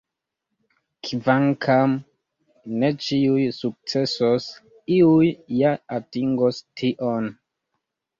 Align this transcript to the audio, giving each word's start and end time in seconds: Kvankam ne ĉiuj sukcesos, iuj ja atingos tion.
Kvankam 1.07 1.91
ne 2.83 2.89
ĉiuj 3.07 3.43
sukcesos, 3.57 4.47
iuj 4.95 5.29
ja 5.59 5.75
atingos 5.99 6.63
tion. 6.83 7.29